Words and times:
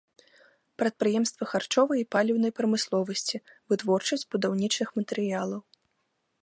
Прадпрыемствы 0.81 1.43
харчовай 1.51 1.99
і 2.03 2.07
паліўнай 2.15 2.51
прамысловасці, 2.59 3.37
вытворчасць 3.73 4.27
будаўнічых 4.37 4.87
матэрыялаў. 5.01 5.61